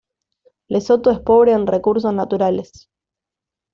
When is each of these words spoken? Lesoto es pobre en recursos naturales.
Lesoto 0.67 1.11
es 1.11 1.19
pobre 1.19 1.51
en 1.51 1.67
recursos 1.67 2.11
naturales. 2.11 2.89